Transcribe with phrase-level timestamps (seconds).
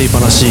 [0.00, 0.08] 悪い。
[0.08, 0.46] 話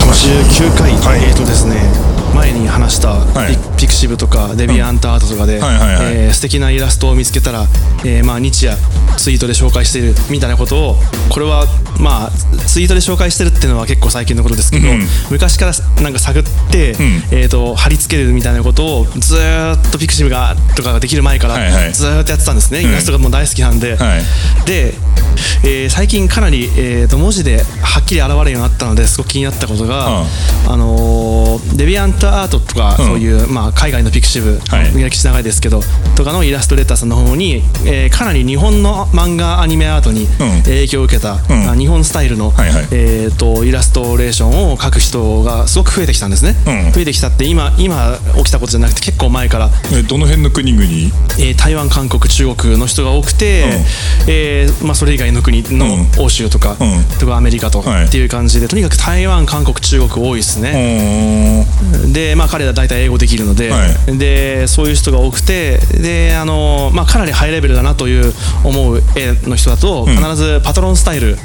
[0.00, 1.22] 59回、はい。
[1.22, 3.56] えーとですね前に話したはい。
[3.76, 7.66] ピ,、クシブとかデビアントアートとかで、えー素敵なイラストを見つけたら、
[8.04, 8.76] えーまあ、日夜
[9.16, 10.96] ツイートで紹介しているみたいなことを
[11.30, 11.66] これは
[12.00, 12.30] まあ
[12.66, 15.00] ツイートで紹介してるっていうのは結構最近のことですけど、うん。
[15.30, 16.94] 昔からなんか探って、ん。
[17.32, 23.96] えー、と貼り付けるみたいなことをずーっとピクシブがとかができる前からずーっとやってたんですね、イラストがもう大好きなんで。
[23.96, 24.22] はい。
[24.66, 24.94] で、
[25.64, 30.26] えー最近かなり、えーと文字ではっきり現れるようになったのですごく気になったことが、うん。
[30.72, 33.06] あのーデビアントアートとか、うん。
[33.06, 34.92] そういう、まあ、海外のピクシブ、はい。
[35.02, 35.80] 歴史長いですけど
[36.16, 40.26] とかのイラストレーターさんの方に、えーかなり日本の漫画アニメアートに
[40.64, 41.64] 影響を受けた、ん。
[41.66, 42.88] まあ日本スタイルの、はいはい。
[42.90, 46.92] えー、とイラストレーションを描く人がすごく増えてきたんですね、うん。
[46.92, 50.84] 増えてきたって今今起きたことじゃなくて結構前からえどの辺の国々？
[51.38, 53.64] えー台湾、韓国、中国の人が多くて、
[54.26, 56.24] えーまあ、それ以外の国のうん。
[56.24, 57.04] 欧州とか,、うん。
[57.18, 58.06] とかアメリカとはい。
[58.06, 61.66] っていう感じで、とにかく台湾、韓国、中国多いですうね。
[62.12, 68.32] で、まあ、彼ら大体英語できるので,、はでそういう人が多くてであの、まあ、かなりハイレベルだなという
[68.64, 70.16] 思う絵の人だと、ん。
[70.16, 71.36] 必ずパトロンスタイル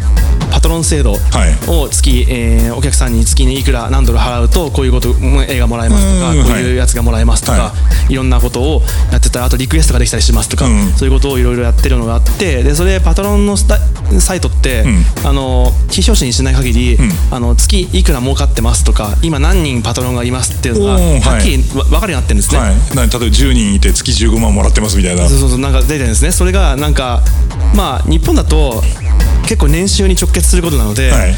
[0.52, 1.70] パトロン制度はい。
[1.70, 7.74] を月、えーお客さんに月にいくら何ドル払うとこういうことうん絵がもらえますとかうんこういうやつがもらえますとか、、は
[8.10, 8.16] い。
[8.16, 10.94] ろんなことをやってたらあとリクエストができたりしますとか、うん。
[10.94, 13.80] そういうことをいろいろやってるのがあってでそれパトロンのスタ
[14.20, 16.98] サイトって、うあの非表示にしない限り、
[17.32, 22.60] あの月いくら儲かってますとか今何人パトロンがいますっていうのがはっきりわ分かるようになってるんですね。
[22.60, 22.76] はい。
[22.96, 25.28] な例えば10人いて月15万もらってますみたいな。
[25.28, 26.32] そうそうそうなんか出てるんですね。
[26.32, 27.22] それがなんか
[27.76, 28.84] まあ日本だと
[29.44, 31.36] 結構年収に直結することなので、はい。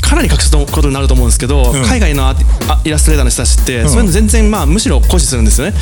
[0.00, 1.84] かなり隠すことになると思うんですけど、ん。
[1.84, 2.34] 海外の
[2.84, 5.74] イラストレーターの人たちって、そういうの全然まあむしろ誇示するんですよね。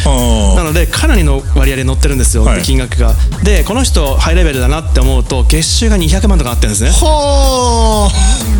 [0.57, 2.63] なのでかなりの割合で乗ってるんですよ、はい。
[2.63, 3.15] 金額が。
[3.43, 6.91] でこの人ハイレベルだなって思うと月収が200万とかなってるんですね。
[6.91, 8.11] は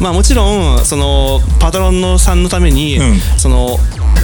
[0.01, 3.21] まあもちろんそのパトロンのさんのために、うん。
[3.39, 3.79] その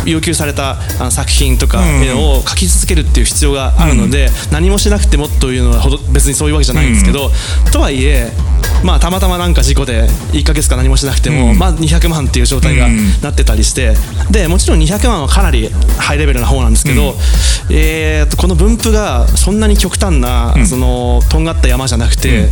[0.04, 2.04] 要求されたあの作品とかうん。
[2.04, 7.30] 絵を描き続けるっていう必要があるので、何もしなくてもというのはほど別にそういうわけじゃないんですけど、
[7.72, 8.32] とはいえ
[8.84, 11.58] まあたまたまなんか事故で1ヶ月か何もしなくても、うん。
[11.58, 13.20] まあ200万っていう状態がうん。
[13.22, 13.94] なってたりして
[14.30, 17.14] でもちろん200万はかなりハイレベルな方なんですけど、
[17.70, 22.48] えーとこの分布がそんなに極端な、そのとんがった山じゃなくて、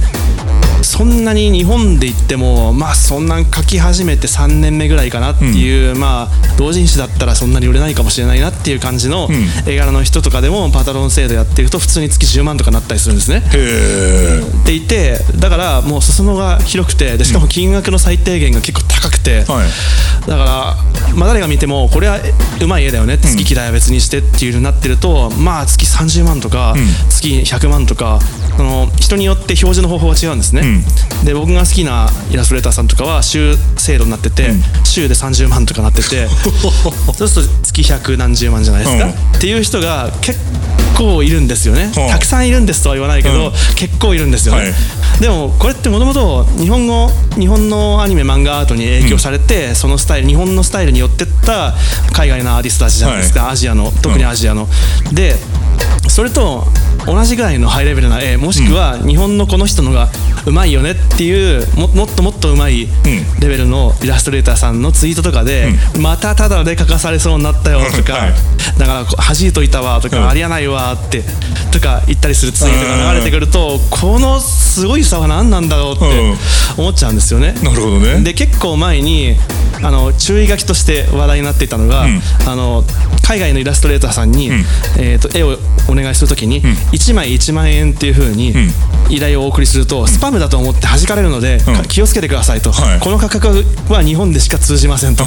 [0.85, 9.33] そんなに日本で言ってもまあそんな書き始めて3年目ぐらいかなっていう、まあ同人誌だったらそんなに売れないかもしれないなっていう感じのん。
[9.67, 13.39] 絵柄の人とかでもパトロン制度やってると普通に月10万とかなったりするんですね。
[13.39, 20.29] っていてだからもう裾野が広くてでしかも金額の最低限が結構高くて、はい。
[20.29, 22.19] だから、まあ、誰が見てもこれは
[22.63, 26.75] うまい絵だよね月嫌いは別にしてっていう風になってると、まあ月30万とか、
[27.09, 28.21] 月100万とか
[28.57, 30.74] その人によって表示の方法が違うんですね、
[31.25, 34.51] で僕が好きなイラストレーターさんとかは週制度になってて、
[34.85, 36.29] 週で30万とかなってて
[37.17, 39.11] そうすると月100何十万じゃないですか、うん。
[39.11, 40.39] っていう人が結
[40.97, 42.11] 構いるんですよね、うん。
[42.11, 43.53] たくさんいるんですとは言わないけど、うん。
[43.75, 44.75] 結構いるんですよね、はい。
[45.21, 51.75] でもこれってもともと日本語日本のアニメ漫画アートに影響されて、そのスタイル日本のスタイルによってった
[52.13, 54.69] 海外のアーティストたちじゃないですか、アジアの特にアジアの、
[55.13, 55.37] で
[56.09, 56.67] それと
[57.07, 60.09] 同じぐらいのハイレベルな絵もしくは日本のこの人のが
[60.47, 62.89] うまいよねっていうももっともっとうまい
[63.41, 65.69] レベルのイラストレーターさんのツイートとかで、
[66.01, 68.35] またただで書かされそうになったよとか、 はい。
[68.79, 70.29] だからこう弾いといたわとか、うん。
[70.29, 71.23] ありやないわって
[71.71, 76.35] とか言ったりするツイートが流れてくると、このすごい差は何なんだろうって
[76.77, 77.55] 思っちゃうんですよね。
[77.63, 78.21] なるほどね。
[78.21, 79.37] で結構前に
[79.83, 82.23] あの注意書きとして話題になっていたのが、ん。
[82.47, 82.85] あの
[83.25, 84.51] 海外のイラストレーターさんに、
[84.99, 85.57] えー、と絵を
[85.89, 88.55] お願いするときに、1枚1万円っていう風に
[89.09, 91.83] 依頼をお送りすると、スパムだと思って弾かれるので、うん。
[91.89, 93.01] 気をつけてくださいと、はい。
[93.01, 95.25] この価格は日本でしか通じませんと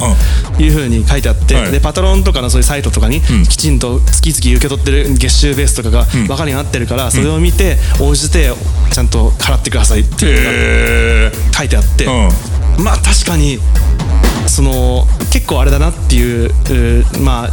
[0.58, 1.72] いう風に書いてあって、はい。
[1.72, 8.52] でパトロンとかのそういうサイトとかにきちんと月々受け取ってる月収ベースとかが分かるようになってるから、それを見て応じて
[8.92, 12.10] ちゃんと払ってくださいっていうのが書いてあって、う
[12.80, 12.84] ん。
[12.84, 13.58] まあ確かに
[14.48, 16.52] その結構あれだなっていう
[17.20, 17.50] まあ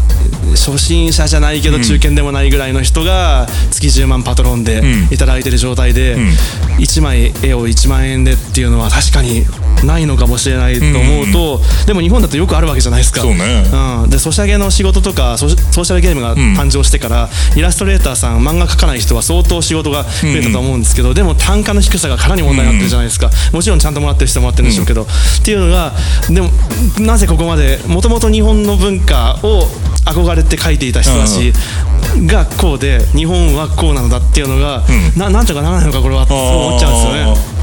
[0.51, 5.13] 初心者じゃないけど中堅でもないぐらいの人が月10万パトロンでん。
[5.13, 6.15] いただいてる状態で
[6.79, 9.45] 1枚絵を1万円でっていうのは確かに
[9.83, 13.21] ないのかもしれないと思うとでも日本だとよくあるわけじゃないですか。
[13.21, 13.63] そうね。
[14.03, 25.07] うん、でソシャゲの仕事とかソーシャルゲームが誕生してから、イラストレーターさん漫画描かない人は相当仕事が増えたと思うんですけど、でも単価の低さがかなり問題になってるじゃないですか、もちろんちゃんともらってる人はもらってるんでしょうけど、っ
[25.43, 25.93] ていうのが
[26.29, 26.49] でも
[26.99, 29.67] なぜここまでもともと日本の文化を
[30.05, 31.53] 憧れて描いていた人たち
[32.27, 34.83] がこうで日本はこうなのだっていうのが、
[35.15, 37.54] ななんとかならないのかこれはってそう思っちゃうんですよね。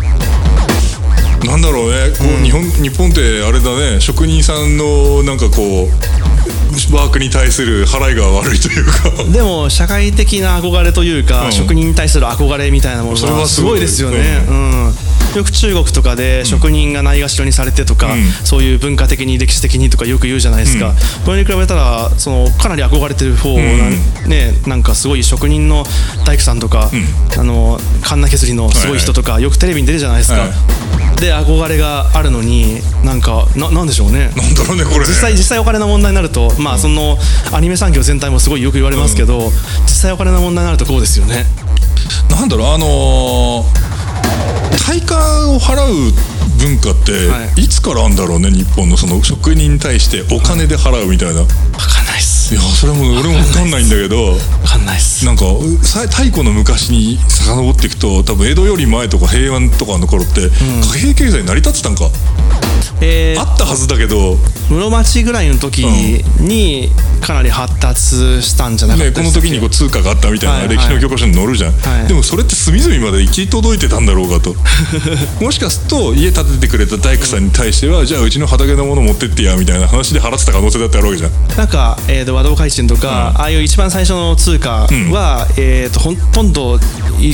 [1.44, 2.11] なんだろろうね。
[2.17, 4.00] こう日本日本ってあれだね。
[4.00, 9.25] 職人さんのなんかこうワークに対する払いが悪いというか。
[9.33, 11.53] でも社会的な憧れというか、うん。
[11.53, 14.94] 職人に対する憧れみたいなものそれははすすごいですよね、うん。
[15.37, 18.23] よく中国とかで職人がないがしろにされてとか、うん。
[18.44, 21.25] そういう文化的に歴史的にとかよく言うじゃないですか、うん。
[21.25, 25.85] これに比べたらそのかなり憧れてる方なん、ね、なんかすごい職人の
[26.25, 26.91] 大工さんとか、
[27.39, 34.33] あのカンナ削りのすごい人とか、よくテレビに出るじゃないですか、はいで憧れがあるのになんかななんでしょうね。
[34.37, 34.99] なんだろうねこれ。
[34.99, 37.17] ね実際実際お金の問題になるとまあその
[37.53, 39.53] アニメ産業全体もすごいよく言われますけど、
[39.85, 41.47] 実際お金の問題になるとこうですよね。
[42.29, 43.93] なんだろうあのー
[44.85, 45.17] 対価
[45.49, 46.13] を払う
[46.59, 47.63] 文化ってはい。
[47.63, 52.02] いつからあんだろうね日本のその職人に対してお金で払うみたいな、い、分かんな
[52.53, 55.25] いやそれも俺も分かんないんだけど分かんないっす。
[55.25, 55.45] なんか
[55.83, 60.51] さ太古の昔に遡っていくと多分江戸より前とか平安とかの頃って
[60.83, 62.11] 貨幣経済成り立ってたんか、
[63.01, 64.37] えーあったはずだけど、
[64.69, 66.91] 室町ぐらいの時に
[67.21, 70.69] かなり発達したんじゃなかっね、たですこの時にこう通貨があったみたいはいはい。
[70.69, 72.09] な歴史の教科書に載るじゃん、はい。
[72.09, 74.55] でもそれって隅々まで行き届いてたんだろうかと。
[75.43, 81.31] もしかすると家建ててくれた大工さんに対しては、じゃあうちの畑のもの持ってってやみたいな話で払ってた可能性だってあるわけじゃん。
[81.57, 86.79] なんか、えー、と和道開珍とか、ああいう一番最初の通貨は、えー、とほとんど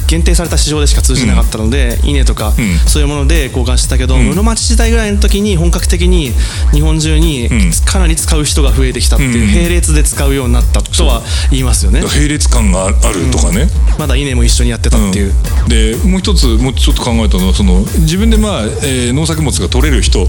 [0.06, 2.55] 限定された市場でしか通じなかったので、稲とか、ん。
[2.87, 6.32] そういうもので交換してたけど、室町時代ぐらいの時に本格的に
[6.72, 7.49] 日本中にん。
[7.87, 9.55] かなり使う人が増えてきたっていう、うん。
[9.55, 12.02] 並列で使うようになったとは言いますよね。
[12.02, 12.96] 並列感がある
[13.32, 13.69] とかね、
[13.99, 15.32] まだ稲も一緒にやってたっていう、
[15.69, 20.26] でもう一つもうちょっと考えたのはその自分で、まあえー農作物が取れる人っ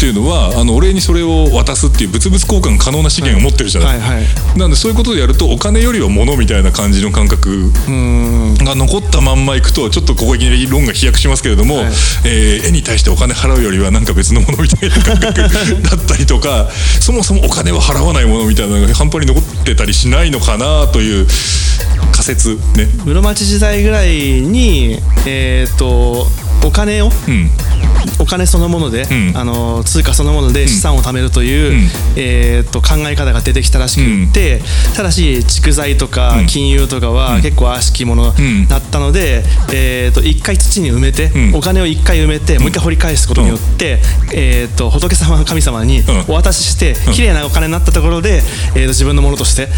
[0.00, 4.21] ていうのは、あのお礼にそれを渡すっていう物々交換可能な資源を持ってるじゃない、はいはい
[4.56, 7.70] なんでそういうことでやるとお金よりは物みたいな感じの感覚
[8.64, 11.84] が残ったまんまいくとちょっとここいきなり論が飛躍しますけれども、はい。
[12.24, 15.32] えー絵に対してお金払うよりはなんか別のものみたいな感覚
[15.82, 16.70] だったりとか
[17.00, 21.26] そもそもお金は払わないものみたいなのが半端に残ってたりしないのかなという
[22.12, 22.88] 仮説ね。
[23.04, 24.10] 室町時代ぐらい
[24.42, 26.28] にえっ、と
[26.64, 27.50] お金を、うん
[28.22, 29.36] お金そのもので、ん。
[29.36, 31.88] あの通貨そのもので資産を貯めるという、ん。
[32.16, 34.62] えー、と考え方が出てきたらしくって、
[34.94, 38.68] ただし蓄財とか金融とかは結構悪しきものん。
[38.68, 39.42] だったので、
[39.72, 41.54] えー、と一回土に埋めて、ん。
[41.54, 43.98] お金を一回埋めて、もう一回掘り返すことによって、
[44.32, 48.42] えー、と仏様神様にお渡しして、綺麗なお金になったところで、
[48.76, 49.68] えー、と自分のものとして、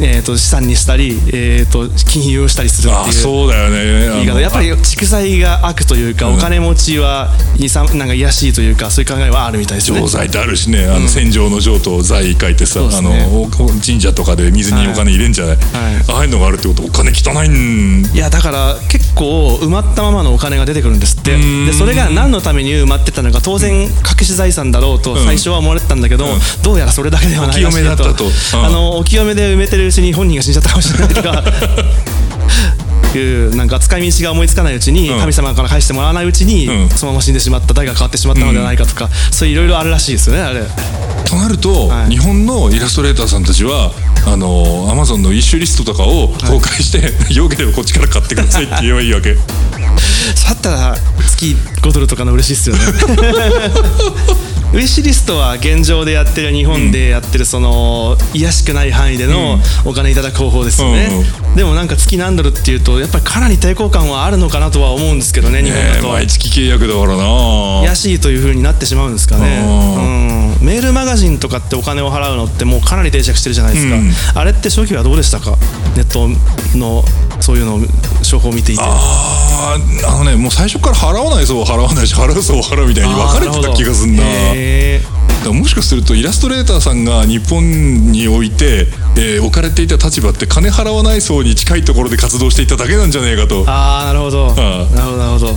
[0.00, 3.12] えー、と資産にしたり、えー、と金融をしたりするっていう。
[3.12, 4.08] そうだよね。
[4.14, 4.40] 言い方。
[4.40, 10.00] やっぱり蓄財が悪というか、お金持ちは遺産なんか癒しいというかそういう考えはあるみたいですね。
[10.00, 10.86] 錠剤ってあるしね。
[10.86, 13.24] あの戦場の錠と財書いてさ、そうですね。
[13.24, 15.58] あのお神社とかで水にお金入れんじゃない、
[16.08, 21.36] ああいうのがあるってことお金汚いんいやだから結構埋まったままのお金が出てくるんですって。
[21.66, 23.90] でそれが何のために埋まってたのか当然隠
[24.22, 26.26] し財産だろうと最初は思われてたんだけど、
[26.62, 28.24] どうやらそれだけではないらしいお清めだったと。
[28.24, 28.64] うん。
[28.64, 31.42] あのお清めで埋めてるうちに本人が死んじゃったかもしれないとか
[33.18, 35.20] いうなんか使い道が思いつかないうちに、うん。
[35.20, 36.90] 神様から返してもらわないうちに、うん。
[36.90, 40.62] そのまま死んでしまった代が変わってしまったのではないかとか、そういういろいろあるらしいですよねあれ。
[41.24, 42.10] となると、はい。
[42.10, 43.92] 日本のイラストレーターさんたちは
[44.26, 49.34] あのアマゾンのイッシュリストとかを公開して、よければこっちから買ってくださいって 言えばいいわけ。
[49.34, 49.40] だ
[50.52, 52.82] ったら月5ドルとかの嬉しいっすよね
[54.72, 67.82] ウィッシュリストは現状でやってる日本でやってるその癒しくない範囲でのお金いただく方法ですよね、うんでもなんか月何ドルっていうとやっぱりかなり抵抗感はあるのかなとは思うんですけどね日本だと、毎月契約だからな。
[67.82, 74.10] 癒しいという風になってしまうんですかね、うん、メールマガジンとかってお金を払うのってもうかなり定着してるじゃないですか、うん。
[74.34, 75.56] あれって初期はどうでしたか？
[75.96, 76.28] ネット
[76.78, 77.02] の
[77.40, 77.80] そういうの
[78.22, 78.82] 商法を見ていて。
[78.84, 78.92] あー
[80.06, 84.22] あのねもう最初から払わない層は払わないし払う層は払うみたいに分かれてた気がするな。
[84.54, 85.21] へー。
[85.21, 93.64] だからもしかするとイラストレーターさんが日本において、えー置かれていた立場って金払わない層に近いところで活動していただけなんじゃねえかと。
[93.68, 94.54] ああなるほど、あ
[94.94, 95.52] なるほどなるほど。
[95.52, 95.54] っ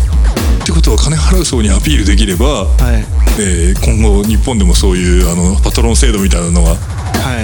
[0.66, 3.06] てことは金払う層にアピールできれば、はい
[3.40, 6.80] えー今後日本でもそういうあのパトロン制度みたいなのがはい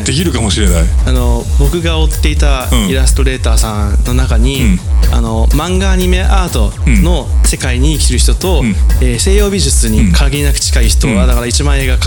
[0.04, 0.84] できるかもしれない。
[1.06, 2.90] あの僕が追っていたうん。
[2.90, 4.80] イラストレーターさんの中に、うん。
[5.14, 6.72] あの漫画アニメアート
[7.02, 8.68] の世界に生きてる人と、ん。
[9.02, 11.28] えー西洋美術に限りなく近い人は、うん。
[11.28, 11.98] だから1万円が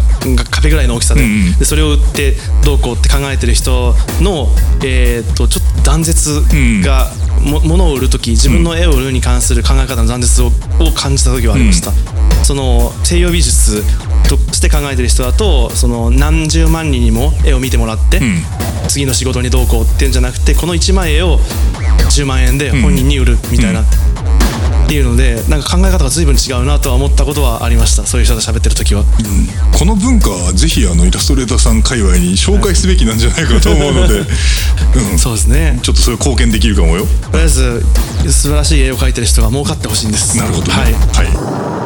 [0.51, 1.59] 壁ぐらいの大きさで,、うんうん。
[1.59, 4.49] でそれを売ってどうこうって考えてる人の、
[4.85, 6.43] えー、とちょっと断絶
[6.83, 7.11] が、
[7.45, 10.51] も物を売る時自分の絵を売るに関する考え方の断絶をを
[10.95, 11.93] 感じた時はありました。
[12.45, 13.83] その西洋美術
[14.29, 18.43] として考えてる人だとその何十万人にも絵を見てもらって、ん。
[18.89, 21.39] 次の仕事にどうこうっていうんじゃなくてこの1万円を
[22.11, 28.05] 10万円で本人に売るみたいな、っていうのでなんか考え方が随分違うなとは思ったことはありました。
[28.05, 29.03] そういう人と喋ってる時は、
[29.79, 34.21] この文化はぜひあのイラストレーターさん界隈に紹介すべきなんじゃないかと思うので、
[35.13, 35.79] うん、そうですね。
[35.83, 37.07] ちょっとそれ貢献できるかもよ。
[37.33, 37.85] とりあえず
[38.29, 40.37] 素晴らしい絵を描いてる人が儲かってほしいんです。
[40.37, 40.75] なるほどね。
[40.75, 40.93] はい。
[40.93, 41.84] はい